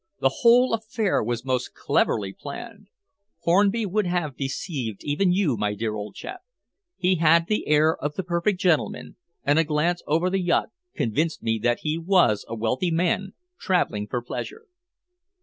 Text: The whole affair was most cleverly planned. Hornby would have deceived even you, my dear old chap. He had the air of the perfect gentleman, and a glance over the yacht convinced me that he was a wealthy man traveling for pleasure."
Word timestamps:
The 0.19 0.37
whole 0.39 0.73
affair 0.73 1.23
was 1.23 1.45
most 1.45 1.75
cleverly 1.75 2.33
planned. 2.33 2.87
Hornby 3.43 3.85
would 3.85 4.07
have 4.07 4.35
deceived 4.35 5.03
even 5.03 5.31
you, 5.31 5.57
my 5.57 5.75
dear 5.75 5.93
old 5.93 6.15
chap. 6.15 6.39
He 6.97 7.17
had 7.17 7.45
the 7.45 7.67
air 7.67 7.95
of 7.95 8.15
the 8.15 8.23
perfect 8.23 8.59
gentleman, 8.59 9.17
and 9.43 9.59
a 9.59 9.63
glance 9.63 10.01
over 10.07 10.31
the 10.31 10.41
yacht 10.41 10.69
convinced 10.95 11.43
me 11.43 11.59
that 11.59 11.81
he 11.81 11.99
was 11.99 12.45
a 12.47 12.55
wealthy 12.55 12.89
man 12.89 13.33
traveling 13.59 14.07
for 14.07 14.23
pleasure." 14.23 14.65